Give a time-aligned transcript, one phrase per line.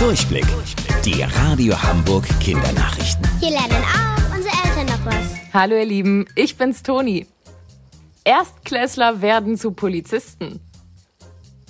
[0.00, 0.46] Durchblick.
[1.04, 3.22] Die Radio Hamburg Kindernachrichten.
[3.38, 5.52] Hier lernen auch unsere Eltern noch was.
[5.52, 7.26] Hallo ihr Lieben, ich bin's Toni.
[8.24, 10.60] Erstklässler werden zu Polizisten.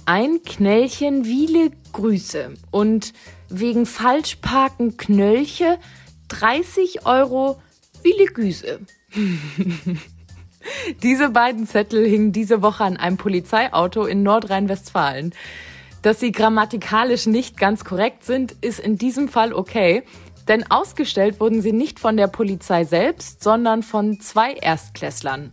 [0.06, 3.14] Ein Knällchen viele Grüße und
[3.48, 5.81] wegen Falschparken Knöllche
[6.28, 7.60] 30 Euro
[8.01, 8.78] viele Güse.
[11.03, 15.35] Diese beiden Zettel hingen diese Woche an einem Polizeiauto in Nordrhein-Westfalen.
[16.02, 20.02] Dass sie grammatikalisch nicht ganz korrekt sind, ist in diesem Fall okay,
[20.48, 25.52] denn ausgestellt wurden sie nicht von der Polizei selbst, sondern von zwei Erstklässlern.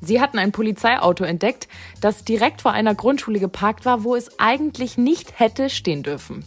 [0.00, 1.68] Sie hatten ein Polizeiauto entdeckt,
[2.00, 6.44] das direkt vor einer Grundschule geparkt war, wo es eigentlich nicht hätte stehen dürfen.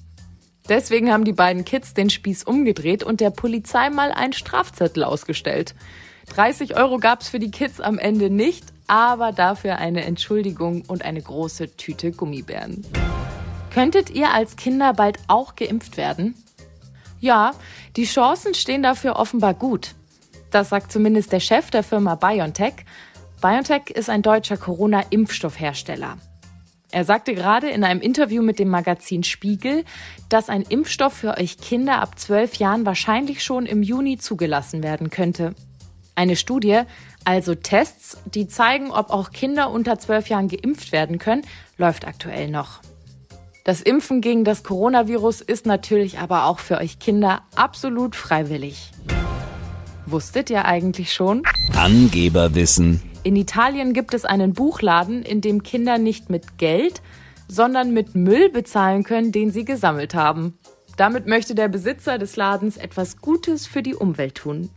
[0.67, 5.73] Deswegen haben die beiden Kids den Spieß umgedreht und der Polizei mal einen Strafzettel ausgestellt.
[6.27, 11.03] 30 Euro gab es für die Kids am Ende nicht, aber dafür eine Entschuldigung und
[11.03, 12.85] eine große Tüte Gummibären.
[13.73, 16.35] Könntet ihr als Kinder bald auch geimpft werden?
[17.19, 17.51] Ja,
[17.95, 19.95] die Chancen stehen dafür offenbar gut.
[20.51, 22.85] Das sagt zumindest der Chef der Firma BioNTech.
[23.41, 26.17] BioNTech ist ein deutscher Corona-Impfstoffhersteller.
[26.91, 29.85] Er sagte gerade in einem Interview mit dem Magazin Spiegel,
[30.27, 35.11] dass ein Impfstoff für euch Kinder ab 12 Jahren wahrscheinlich schon im Juni zugelassen werden
[35.11, 35.53] könnte.
[36.15, 36.81] Eine Studie,
[37.25, 41.43] also Tests, die zeigen, ob auch Kinder unter 12 Jahren geimpft werden können,
[41.77, 42.81] läuft aktuell noch.
[43.69, 48.89] Das Impfen gegen das Coronavirus ist natürlich aber auch für euch Kinder absolut freiwillig.
[50.07, 51.43] Wusstet ihr eigentlich schon?
[51.75, 52.99] Angeberwissen.
[53.21, 57.03] In Italien gibt es einen Buchladen, in dem Kinder nicht mit Geld,
[57.47, 60.57] sondern mit Müll bezahlen können, den sie gesammelt haben.
[60.97, 64.71] Damit möchte der Besitzer des Ladens etwas Gutes für die Umwelt tun.